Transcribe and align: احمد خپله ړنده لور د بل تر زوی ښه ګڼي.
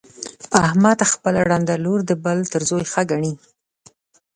احمد 0.65 0.99
خپله 1.11 1.39
ړنده 1.49 1.75
لور 1.83 1.99
د 2.05 2.11
بل 2.23 2.37
تر 2.51 2.61
زوی 2.69 2.85
ښه 2.91 3.01
ګڼي. 3.11 3.33